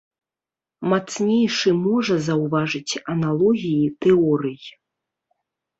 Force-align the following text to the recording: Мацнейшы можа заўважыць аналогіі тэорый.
Мацнейшы 0.93 1.69
можа 1.85 2.15
заўважыць 2.31 2.99
аналогіі 3.15 3.95
тэорый. 4.07 4.57